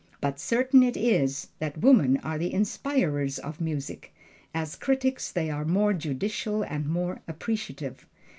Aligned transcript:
But 0.19 0.39
certain 0.39 0.81
it 0.81 0.97
is 0.97 1.49
that 1.59 1.77
women 1.77 2.17
are 2.23 2.39
the 2.39 2.49
inspirers 2.51 3.37
of 3.37 3.61
music. 3.61 4.11
As 4.51 4.75
critics 4.75 5.31
they 5.31 5.51
are 5.51 5.63
more 5.63 5.93
judicial 5.93 6.63
and 6.63 6.87
more 6.87 7.21
appreciative. 7.27 8.07